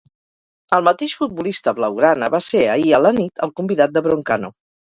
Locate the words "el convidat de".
3.49-4.05